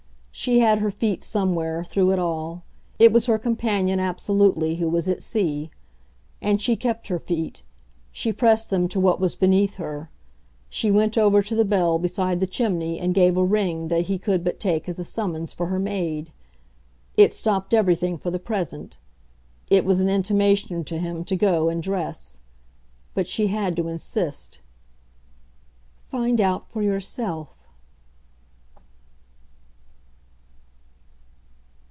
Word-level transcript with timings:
She 0.33 0.59
had 0.59 0.79
her 0.79 0.89
feet 0.89 1.23
somewhere, 1.23 1.83
through 1.83 2.11
it 2.13 2.17
all 2.17 2.63
it 2.97 3.11
was 3.11 3.25
her 3.27 3.37
companion, 3.37 3.99
absolutely, 3.99 4.75
who 4.77 4.89
was 4.89 5.07
at 5.07 5.21
sea. 5.21 5.69
And 6.41 6.59
she 6.59 6.75
kept 6.75 7.09
her 7.09 7.19
feet; 7.19 7.61
she 8.11 8.31
pressed 8.33 8.71
them 8.71 8.87
to 8.87 8.99
what 8.99 9.19
was 9.19 9.35
beneath 9.35 9.75
her. 9.75 10.09
She 10.67 10.89
went 10.89 11.15
over 11.17 11.43
to 11.43 11.53
the 11.53 11.65
bell 11.65 11.99
beside 11.99 12.39
the 12.39 12.47
chimney 12.47 12.97
and 12.97 13.13
gave 13.13 13.37
a 13.37 13.43
ring 13.45 13.89
that 13.89 14.03
he 14.03 14.17
could 14.17 14.43
but 14.43 14.59
take 14.59 14.89
as 14.89 14.97
a 14.99 15.03
summons 15.03 15.53
for 15.53 15.67
her 15.67 15.79
maid. 15.79 16.31
It 17.17 17.31
stopped 17.33 17.71
everything 17.73 18.17
for 18.17 18.31
the 18.31 18.39
present; 18.39 18.97
it 19.69 19.85
was 19.85 19.99
an 19.99 20.09
intimation 20.09 20.83
to 20.85 20.97
him 20.97 21.23
to 21.25 21.35
go 21.35 21.69
and 21.69 21.83
dress. 21.83 22.39
But 23.13 23.27
she 23.27 23.47
had 23.47 23.75
to 23.75 23.89
insist. 23.89 24.59
"Find 26.09 26.41
out 26.41 26.71
for 26.71 26.81
yourself!" 26.81 27.57